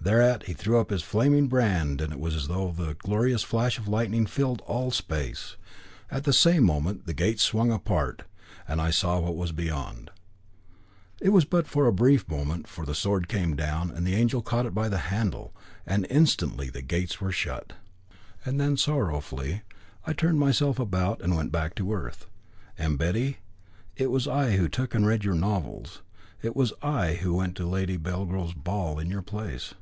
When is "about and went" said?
20.78-21.50